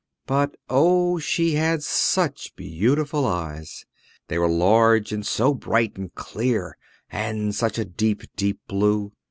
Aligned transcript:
But 0.25 0.55
O, 0.67 1.19
she 1.19 1.51
had 1.51 1.83
such 1.83 2.55
beautiful 2.55 3.27
eyes! 3.27 3.85
They 4.29 4.39
were 4.39 4.49
large, 4.49 5.11
and 5.11 5.23
so 5.23 5.53
bright 5.53 5.95
and 5.95 6.11
clear, 6.15 6.75
and 7.11 7.53
such 7.53 7.77
a 7.77 7.85
deep, 7.85 8.23
deep 8.35 8.61
blue! 8.67 9.13